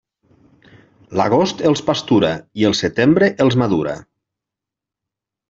[1.19, 2.31] L'agost els pastura
[2.63, 3.95] i el setembre els madura.